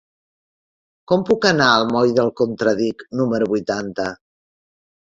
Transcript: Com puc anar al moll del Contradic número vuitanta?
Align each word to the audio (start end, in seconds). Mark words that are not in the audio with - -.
Com 1.11 1.25
puc 1.27 1.45
anar 1.49 1.67
al 1.75 1.85
moll 1.93 2.17
del 2.17 2.35
Contradic 2.43 3.07
número 3.21 3.53
vuitanta? 3.55 4.13